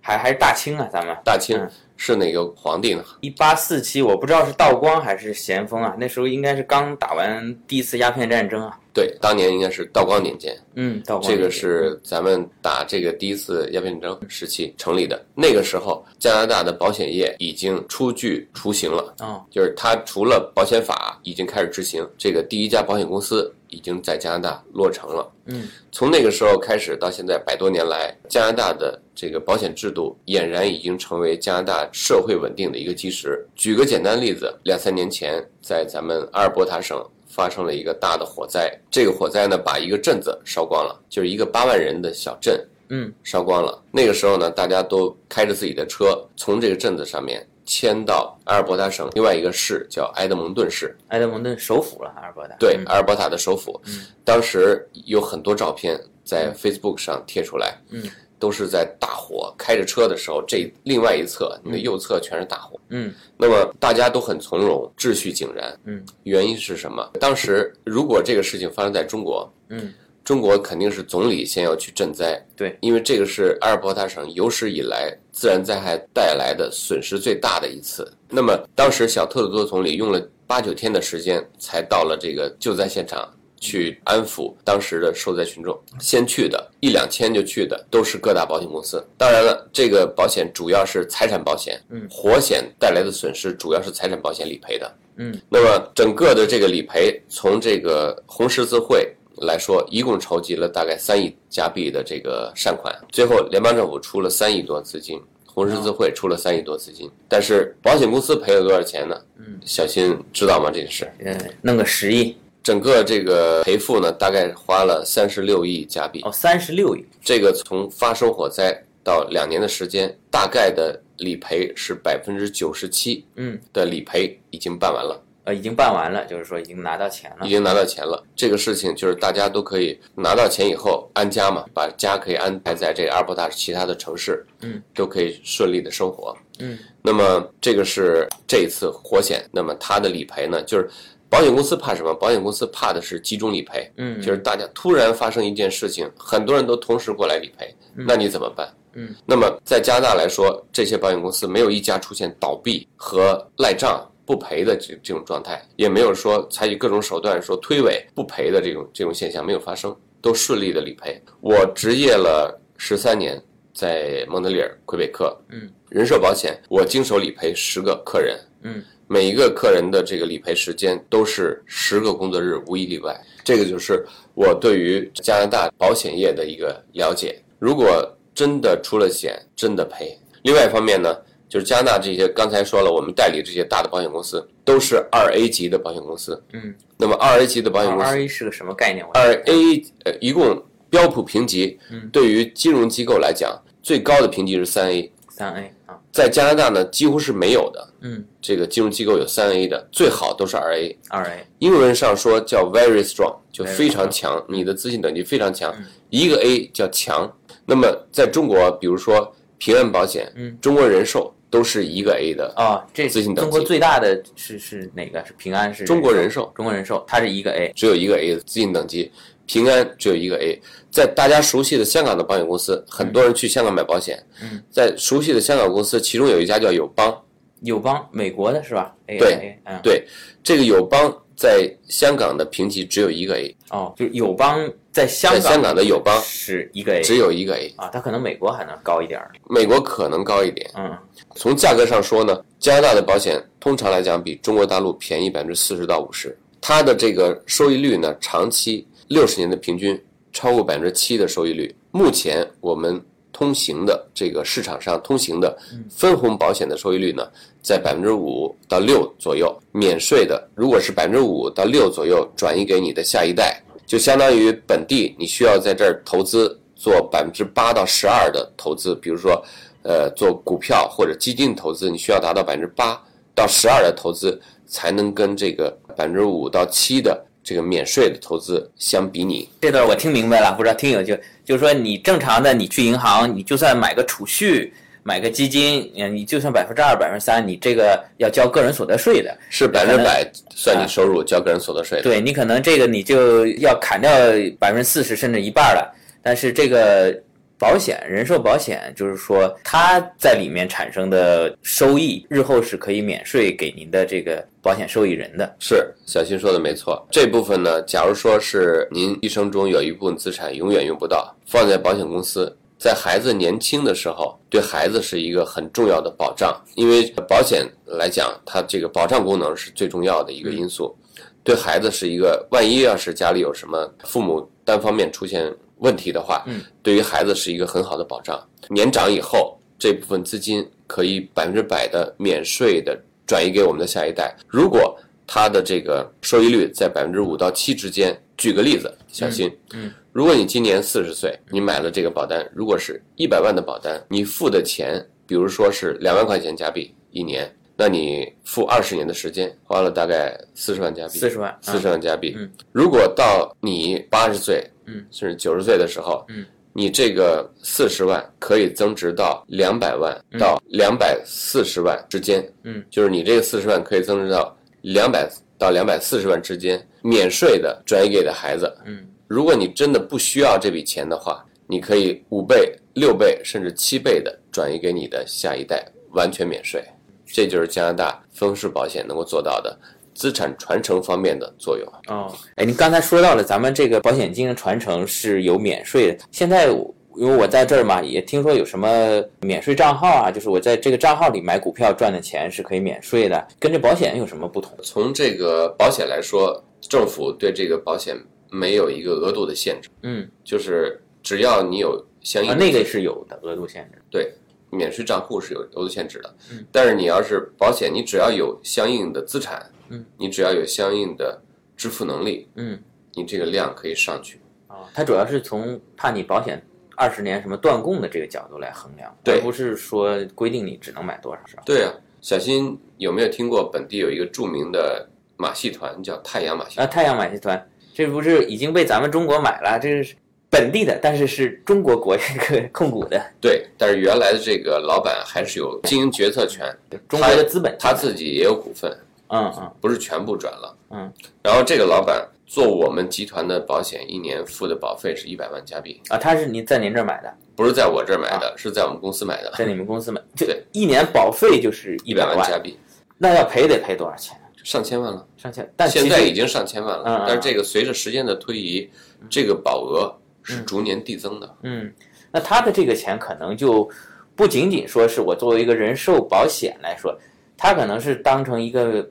[0.00, 3.04] 还还是大清啊，咱们大清嗯是哪个皇帝呢？
[3.20, 8.78] 一八四七，我不知道是道光还是咸丰啊，那时候应该是刚打完第一次鸦片战争啊。
[8.92, 10.56] 对，当年应该是道光年间。
[10.74, 15.22] 嗯，道光这个是咱们打这个第一次鸦片战争时期成立的。
[15.34, 19.14] 那个时候，加拿大的保险业已经初具雏形了。
[19.20, 25.32] 哦，就是它除了保险法已经开始执行，这个第一家保险公司已经在加拿大落成了。
[25.46, 33.46] 嗯，从那个时候开始到现在百多年来，加拿大的这个保险制度俨然已经成为加拿大社会稳定的一个基石。
[33.54, 37.04] 举个简单例子，两三年前在咱们阿尔伯塔省。
[37.28, 42.58] 发生了一个大的火灾，这个火灾呢，把一个镇子烧光了，就是一个八万人的小镇，
[42.88, 43.78] 嗯，烧光了。
[43.90, 50.96] 那个时候呢，大家都开着自己的车，从这个镇子上面迁到阿尔伯塔省另外一个市，叫埃德蒙顿市。
[51.08, 52.54] 埃德蒙顿首府了，阿尔伯塔。
[52.58, 53.78] 对，嗯阿尔伯塔的首府。
[54.24, 58.02] 当时有很多照片在 Facebook 上贴出来，嗯，
[58.38, 62.78] 都是在大火开着车的时候，这另外一侧，你的右侧全是大火。
[62.90, 65.76] 嗯那么大家都很从容，秩序井然。
[65.84, 67.04] 嗯，原因是什么？
[67.18, 72.40] 当时如果这个事情发生在中国，嗯，中国肯定是总理先要去赈灾。
[72.54, 78.10] 对，因为这个是阿尔伯塔省有史以来自然灾害带来的损失最大的一次。
[78.30, 83.30] 那么当时小特鲁多总理用了八九天的时间，才到了这个救灾现场。
[83.58, 89.02] 去安抚当时的受灾群众，先去的一两千就去的都是各大保险公司。
[89.16, 94.94] 当然了，这个保险主要是财产保险，嗯，火险带来的损失主要是财产保险理赔的。
[95.16, 99.10] 嗯，那么整个的这个理赔，从这个红十字会
[99.42, 109.20] 来说，一共筹集了大概三亿加币的这个善款，最后联邦政府出了三亿多资金，红十字会出了三亿多资金，但是保险公司赔了多少钱呢？
[109.38, 110.70] 嗯，小新知道吗？
[110.72, 116.20] 这个事，嗯，弄个十亿整个这个赔付呢，大概花了三十六亿加币。
[116.24, 117.04] 哦，三十六亿。
[117.22, 125.22] 这个从发生火灾到两年的时间，大概的理赔是百分之九十七嗯，的理赔已经办完了。
[125.46, 127.48] 呃，已经办完了，就是说已经拿到钱了已。
[127.50, 128.20] 经拿到钱了。
[128.34, 136.36] 这个事情就是大家都可以拿到钱以后安家嘛，把家可以安排在这个阿尔伯塔其他的城市，嗯，都可以顺利的生活。
[136.58, 140.90] 嗯，那么这个是这一次火险，那么它的理赔呢，就是
[141.30, 142.12] 保险公司怕什么？
[142.12, 148.68] 保险公司怕的是集中理赔，嗯，就是大家突然发生一件事情，很多人都同时过来理赔，那你怎么办？
[148.94, 154.04] 嗯，那么在加拿大来说，这些保险公司没有一家出现倒闭和赖账。
[154.26, 161.18] 不赔的这这种状态，也没有说采取各种手段说推诿不赔的这种这种现象没有发生，都顺利的理赔。
[161.40, 163.40] 我执业了十三年，
[163.72, 173.16] 在蒙特利尔、魁北克，嗯，人寿保险我经手理赔十个客人，嗯，每一个客人的这个理赔时间都是十个工作日，无一例外。
[173.44, 177.40] 这个就是我对于加拿大保险业的一个了解。
[177.60, 180.18] 如果真的出了险，真的赔。
[180.42, 181.16] 另外一方面呢，
[181.48, 186.42] 就是加拿大这些刚才说了，我们代理这些大的保险公司都是二 A 级的保险公司。
[186.52, 189.06] 嗯，那么二 A 级的保险公司二 A 是个什么概念？
[189.06, 197.88] 我二 A 呃，一共标普评级，嗯对于金融机构来讲，最高的评级是三 A，三 A 啊，在加拿大呢几乎是没有的。
[198.00, 200.98] 嗯，这个金融机构有三 A 的，最好都是二 A。
[201.08, 205.72] 二 A，英文上说叫 very strong，就非常强，你的资信等级非常强。
[205.78, 207.30] 嗯一个 A 叫强。
[207.66, 212.52] 那么在中国，比如说平安保险、嗯中国人寿都是一个 A 的。
[212.56, 215.24] 哦，这资信等级中国最大的是是哪个？
[215.24, 217.72] 是平安是中国人寿中国人寿，它是一个 A。
[217.74, 219.10] 只有一个 A 的资信等级，
[219.46, 220.60] 平安只有一个 A。
[220.90, 224.22] 在大家熟悉的香港的保险公司，很多人去香港买保险。
[224.42, 227.22] 嗯，在熟悉的香港公司，其中有一家叫友邦。
[227.62, 230.06] 友邦，美国的是吧？A 对 A，嗯，对，
[230.42, 233.56] 这个友邦在香港的评级只有一个 A。
[233.70, 239.30] 哦，就是友邦在香港在香港的友邦是一个 A，只有一个 A，啊，它可能美国还能高一点儿。
[239.46, 240.70] 美国可能高一点。
[240.74, 240.96] 嗯
[241.34, 251.74] 从价格上说呢，加拿大的保险通常来讲比中国大陆便宜百分之四十到五十，它的这个收益率呢，长期六十年的平均超过百分之七的收益率。
[251.90, 252.98] 目前我们
[253.34, 255.54] 通行的这个市场上通行的
[255.90, 257.22] 分红保险的收益率呢，
[257.60, 269.42] 在百分之五到六左右，免税的如果是百分之五到六左右转移给你的下一代，就相当于本地你需要在这儿投资做百分之八到十二的投资，比如说。
[269.88, 273.00] 呃，做股票或者基金投资，你需要达到百分之八
[273.36, 279.48] 到十二的投资，才能跟这个百分之五到七的这个免税的投资相比拟。
[279.60, 284.74] 这段我听明白了，不知道听友就就是说，你正常的你去银行，你就算买个储蓄、
[285.06, 292.02] 买个基金，嗯，你就算百分之二、百分之三，你这个要交个人所得税的，是百分之百算你收入交个人所得税的。
[292.02, 294.10] 对你可能这个你就要砍掉
[294.58, 297.16] 百分之四十甚至一半了，但是这个。
[297.58, 305.56] 保险人寿保险就是说，它在里面产生的收益，日后是可以免税给您的这个保险受益人的。
[305.58, 320.96] 是小新说的没错，这部分呢，假如说是您一生中有一部分资产永远用不到，放在保险公司，在孩子年轻的时候，对孩子是一个很重要的保障，因为保险来讲，它这个保障功能是最重要的一个因素，
[321.42, 325.54] 对孩子是一个，万一要是家里有什么父母单方面出现。
[325.80, 328.42] 问题的话，嗯，对于孩子是一个很好的保障。
[328.70, 334.34] 年长以后，这部分资金可以百分之百的免税的转移给我们的下一代。
[334.48, 347.50] 如果他的这个收益率在百分之五到七之间，举个例子，小新，嗯，如果你今年四十岁，你买了这个保单，如果是一百万的保单，你付的钱，比如说是两万块钱加币一年。
[347.78, 351.18] 那你付二十年的时间，花了大概四十万加币。
[351.18, 352.34] 四十万，四十万加币。
[352.34, 362.42] 嗯，如果到你八十岁，嗯，甚至九十岁的时候，嗯，你这个四十万可以增值到两百万到两百四十万之间。
[362.62, 364.55] 嗯，就是你这个四十万可以增值到
[364.92, 368.72] 两百到两百四十万之间，免税的转移给的孩子。
[368.84, 376.84] 嗯，如果你真的不需要这笔钱的话，你可以五倍、六倍甚至七倍的转移给你的下一代，完全免税。
[377.26, 379.76] 这就是加拿大分式保险能够做到的
[380.14, 381.92] 资产传承方面的作用。
[382.06, 386.24] 哦，哎，你刚才说到了咱们这个保险金传承是有免税的。
[386.30, 386.70] 现在
[387.16, 393.48] 因为我在这儿嘛，也听说有什么免税账号啊，就是我在这个账号里买股票赚的钱是可以免税的。
[393.58, 394.76] 跟这保险有什么不同？
[394.82, 398.16] 从这个保险来说，政府对这个保险
[398.50, 399.88] 没有一个额度的限制。
[400.02, 404.02] 嗯，就是只要你有相应的，那个是有的额度限制。
[404.10, 404.32] 对。
[404.68, 411.40] 免税账户是有额度限制的，嗯，但是你要是保险，你只要有相应的资产，嗯，你只要有相应的
[411.76, 412.76] 支付能力，嗯，
[413.14, 414.40] 你这个量可以上去。
[414.66, 416.60] 啊，它主要是从怕你保险
[416.96, 421.62] 二十年什么断供的这个角度来衡量，而不是说规定你只能买多少是吧？
[421.64, 426.90] 对啊，小新有没有听过本地有一个著名的马戏团叫太阳马戏团啊？
[426.90, 429.78] 太阳马戏团，这不是已经被咱们中国买了？
[429.78, 430.16] 这是。
[430.48, 433.20] 本地的，但是是中国国这个控股的。
[433.40, 436.64] 对，但是原来的这个老板还是有经营决策权，
[437.08, 438.90] 中国的资本，他自己也有股份。
[439.26, 440.76] 嗯嗯，不是全部转了。
[440.90, 446.00] 嗯，然后这个老板做我们集团的保险，一年付的保费是一百万加币。
[446.08, 447.34] 啊，他是您在您这儿买的？
[447.54, 449.52] 不是在我这儿买的，是在我们公司买的。
[449.58, 452.78] 在你们公司买，对，一年保费就是一百万加币。
[453.18, 454.38] 那要赔得赔多少钱？
[454.62, 455.70] 上千万了，上千。
[455.76, 457.04] 但现在已经上千万了。
[457.06, 458.88] 嗯，但是这个随着时间的推移，
[459.28, 460.14] 这个保额。
[460.48, 461.56] 是逐年递增的。
[461.64, 461.92] 嗯，
[462.30, 463.90] 那他的这个钱可能就
[464.36, 467.18] 不仅仅说是我作为一个人寿保险来说，
[467.56, 469.04] 他可能是当成一个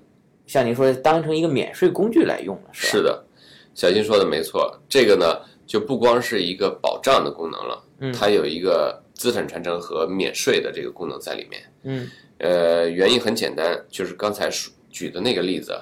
[0.47, 2.91] 像您说当成一个免税工具来用了，是吧？
[2.91, 3.25] 是的，
[3.73, 4.79] 小新说的没错。
[4.87, 11.61] 这个呢，就不光是一个保障的功能了，嗯，它有一个资产传承和免税的这个功能在里面。
[11.83, 14.49] 嗯，呃，原因很简单，就是刚才
[14.89, 15.75] 举的那个例子，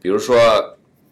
[0.00, 0.38] 比如说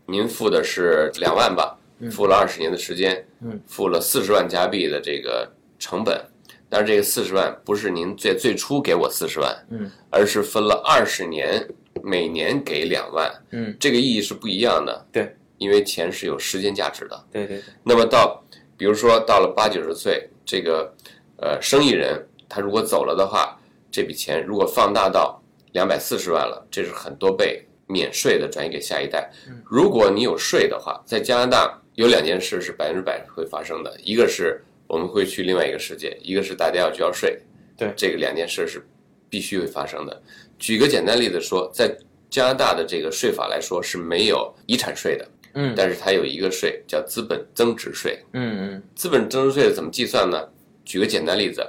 [0.07, 1.79] 您付的是两万吧。
[2.11, 6.23] 付了二十年的时间，嗯，付了四十万加币的这个成本，
[6.69, 11.67] 但是这个四十万不是您最最初给我四十万，嗯，而是分了二十年，
[12.07, 17.65] 每年给两万，嗯，这个意义是不一样的，对，因为钱是有时间价值的，对对对。
[17.83, 18.43] 那么到，
[18.77, 20.95] 比如说到了八九十岁，这个
[21.39, 23.59] 呃生意人他如果走了的话，
[23.91, 25.43] 这笔钱如果放大到
[25.73, 29.31] 两百四十万了，这是很多倍免税的转移给下一代。
[29.65, 31.83] 如果你有税的话，在加拿大。
[31.97, 37.41] 有两件事是百分之百会发生的，一个是我们会去另外一个世界，一个是大家要交税。
[37.75, 38.87] 对，这个两件事是
[39.31, 40.23] 必须会发生的。
[40.59, 41.97] 举个简单例子说，在
[42.29, 48.19] 加拿大的这个税法来说是没有遗产税的，嗯但是它有一个税叫资本增值税。
[48.33, 50.49] 嗯嗯资本增值税怎么计算呢？
[50.85, 51.65] 举个简单例子，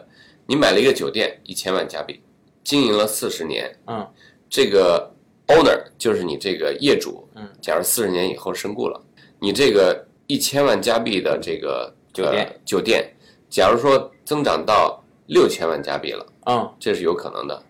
[0.46, 2.22] 你买了一个酒店，一千万加币，
[2.64, 4.08] 经营了四十年，嗯
[4.50, 5.12] 这个
[5.48, 9.02] owner 就是你这个业主，嗯，假如四十年以后身故了，
[9.40, 13.14] 你这个一千万加币的这个酒店呃酒店，
[13.50, 17.64] 假如说增长到六千万加币了，嗯这是有可能的。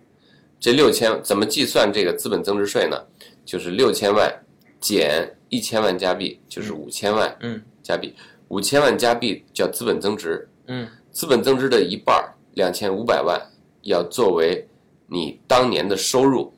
[0.59, 2.97] 这六千怎么计算这个资本增值税呢？
[3.45, 4.31] 就是六千万
[4.81, 8.13] 减一千万加币，就是五千万嗯加币。
[8.49, 13.39] 五千万加币叫资本增值，嗯资本增值的一半儿，两千五百万
[13.83, 14.67] 要作为
[15.05, 16.51] 你当年的收入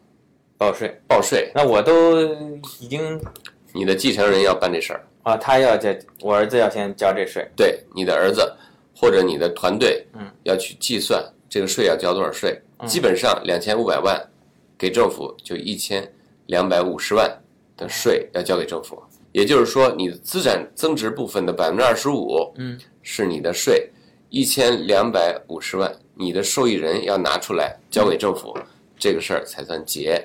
[0.57, 0.99] 报税。
[1.07, 2.21] 报税，那我都
[2.79, 3.19] 已经
[3.73, 5.89] 你的继承人要办这事儿，啊，他要交，
[6.21, 7.47] 我儿子要先交这税。
[7.55, 8.41] 对你的儿子
[8.95, 12.59] 或者你的团队，嗯，要去计算这个税要交多少税。
[12.88, 14.21] 基本上两千五百万
[14.77, 16.09] 给政府就一千
[16.47, 17.30] 两百五十万
[17.75, 19.01] 的税要交给政府，
[19.32, 23.89] 也就是说你的资产增值部分的百分之二十五，嗯，是你的税，
[24.30, 28.57] 一千两百五十万，你的受益人要拿出来交给政府，
[28.97, 30.21] 这个事儿才算结。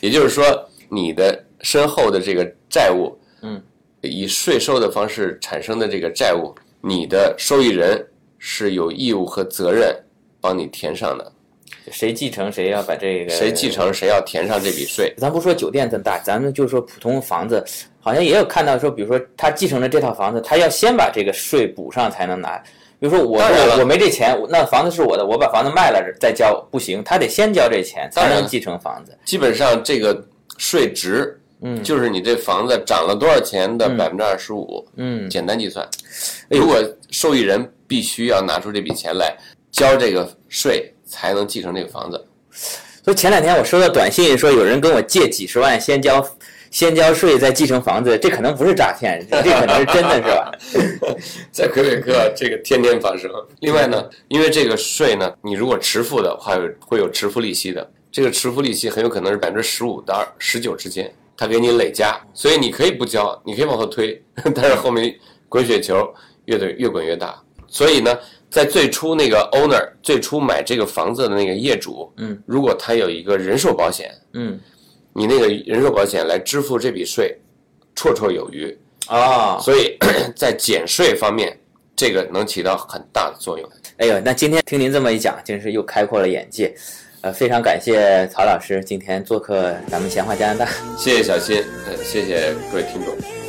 [0.00, 0.44] 也就是说，
[0.88, 3.62] 你的身后的这个债务，嗯，
[4.02, 8.06] 以税收的方式产生的这个债务，你的受益人
[8.38, 9.94] 是有义务和责任
[10.40, 11.32] 帮你填上的。
[11.90, 13.70] 谁继承谁要把这个谁继？
[13.70, 15.12] 承谁要填上这笔税。
[15.16, 17.64] 咱不说酒店这么大，咱们就说普通房子，
[18.00, 22.56] 好像也有看到说，比如说他继承了这套房子，他要先把这个税补上才能拿。
[23.00, 29.18] 比如说我我我没这钱，那房子是我的，我把房子卖了再交不行，他得先交这钱才能继承房子。
[29.24, 30.24] 基本上这个
[30.56, 35.86] 税值，嗯就是你这房子涨了多少钱的百分之二十五，嗯，简单计算。
[36.48, 39.36] 如果受益人必须要拿出这笔钱来
[39.72, 42.26] 交这个税，才能继承这个房子。
[43.04, 46.26] 所以前两天我收到短信说有人跟我借几十万先交
[46.70, 50.50] 先交税再继承房子，这可能不是诈骗，这可能是真的是吧？
[51.52, 53.30] 在魁北克，这个天天发生。
[53.60, 57.88] 另外呢，因为这个税呢，你如果迟付的话，有会有迟付利息的。
[58.10, 64.20] 这个迟付利息很有可能是百分之十五到十九之间，它给你累加，所以你可以不交，你可以往后推，
[64.54, 65.14] 但是后面
[65.48, 66.12] 滚雪球
[66.46, 67.40] 越对越滚越大。
[67.68, 68.16] 所以呢，
[68.54, 74.60] 在最初那个 owner 最初买这个房子的那个业主，嗯，如果他有一个人寿保险，嗯
[75.12, 77.36] 你那个人寿保险来支付这笔税，
[77.96, 78.78] 绰绰有余。
[79.08, 79.98] 哦，所以
[80.36, 81.58] 在减税方面，
[81.96, 83.68] 这个能起到很大的作用。
[83.96, 86.72] 哎呦，那今天听您这么一讲，真是又开阔了眼界。
[87.22, 90.70] 呃，非常感谢曹老师今天做客咱们闲话加拿大。
[90.96, 91.56] 谢谢小新，
[91.88, 93.43] 呃，谢谢各位听众。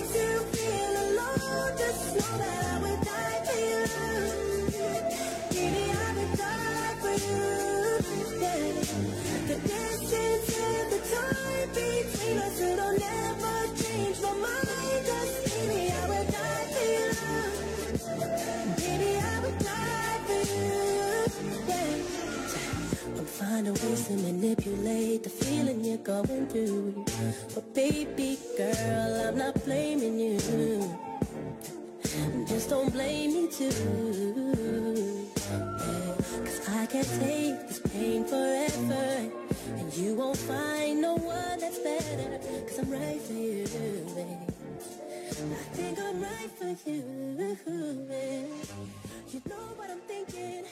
[23.17, 27.05] I'm finding ways to manipulate the feeling you're going through.
[27.53, 30.39] But baby girl, I'm not blaming you.
[32.47, 34.24] Just don't blame me too.
[42.79, 44.05] I'm right for you babe
[45.39, 47.03] i think i'm right for you.
[48.07, 48.47] babe.
[49.31, 50.63] You know what I'm thinking.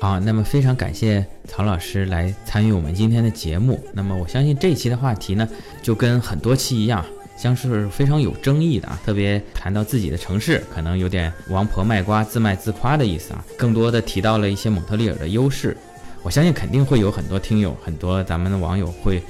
[0.00, 3.82] 啊，那么非常感谢曹老师来参与我们今天的节目。
[3.94, 5.48] 那么我相信这一期的话题呢，
[5.82, 7.04] 就跟很多期一样，
[7.36, 9.00] 将是非常有争议的啊。
[9.04, 13.42] 特别谈到自己的城市，可能有点王婆卖瓜、自卖自夸的意思啊。
[13.56, 15.74] 更多的提到了一些蒙特利尔的优势。
[16.22, 19.22] 我相信肯定会有很多听友、很多咱们的网友会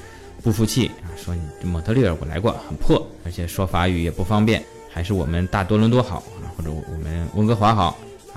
[0.46, 7.86] 不服气啊，说你这蒙特利尔我来过，很破，而且说法语也不方便，还是我们大多伦多好啊，或者我们温哥华好。
[7.86, 7.96] 啊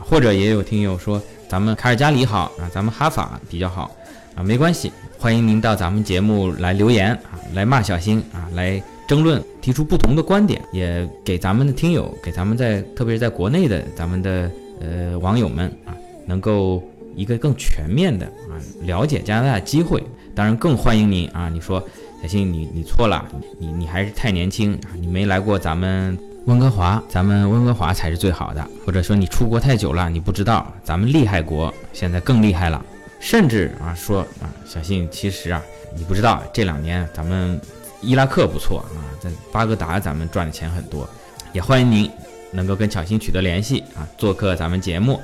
[0.10, 3.91] 或者也有听友说咱们卡尔加里好啊，咱们哈法比较好
[4.34, 14.49] 啊，没关系，欢迎您到咱们节目来留言啊，来骂小新啊，来争论，提出不同的观点，也给咱们的听友，给咱们在特别是在国内的咱们的
[14.82, 15.93] 呃网友们啊，
[16.26, 16.82] 能够
[17.16, 20.01] 一个更全面的啊了解加拿大机会。
[20.40, 21.86] 当然更欢迎您啊，你说
[22.22, 23.26] 小新你你错了，
[23.60, 28.66] 你你还是太年轻，你没来过咱们温哥华，咱们温哥华才是最好的。
[28.86, 32.82] 或者说你出国太久了，你不知道咱们厉害国现在更厉害了。
[33.20, 35.62] 甚至啊说啊，小信其实啊，
[35.94, 37.60] 你不知道这两年咱们
[38.02, 41.06] 伊拉克不错啊，在巴格达咱们赚的钱很多。
[41.52, 42.10] 也欢迎您
[42.54, 45.20] 能够跟小新取得联系啊，做客咱们节目，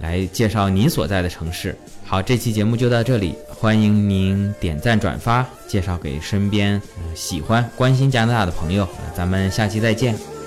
[0.00, 1.74] 来介绍您所在的城市。
[2.08, 6.80] 好，这期节目就到这里，欢迎您点赞转发，介绍给身边、
[7.14, 8.88] 喜欢、关心加拿大的朋友。
[9.14, 10.37] 咱们下期再见。